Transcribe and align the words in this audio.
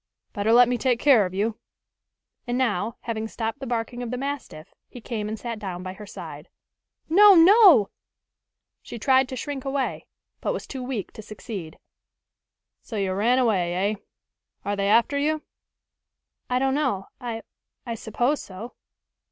"Better 0.33 0.51
let 0.51 0.67
me 0.67 0.79
take 0.79 0.99
care 0.99 1.27
of 1.27 1.33
you." 1.35 1.59
And 2.47 2.57
now, 2.57 2.97
having 3.01 3.27
stopped 3.27 3.59
the 3.59 3.67
barking 3.67 4.01
of 4.01 4.09
the 4.09 4.17
mastiff, 4.17 4.73
he 4.89 4.99
came 4.99 5.29
and 5.29 5.37
sat 5.37 5.59
down 5.59 5.83
by 5.83 5.93
her 5.93 6.07
side. 6.07 6.49
"No! 7.07 7.35
no!" 7.35 7.91
She 8.81 8.97
tried 8.97 9.29
to 9.29 9.35
shrink 9.35 9.63
away, 9.63 10.07
but 10.39 10.53
was 10.53 10.65
too 10.65 10.81
weak 10.81 11.11
to 11.11 11.21
succeed. 11.21 11.77
"So 12.81 12.95
you 12.95 13.13
ran 13.13 13.37
away, 13.37 13.75
eh? 13.91 13.95
Are 14.65 14.75
they 14.75 14.89
after 14.89 15.19
you?" 15.19 15.43
"I 16.49 16.57
don't 16.57 16.73
know. 16.73 17.09
I 17.19 17.43
I 17.85 17.93
suppose 17.93 18.41
so." 18.41 18.73